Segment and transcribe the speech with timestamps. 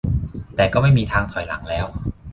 [0.55, 1.87] แต่ก็ไม่มีทางถอยหลังแล้ว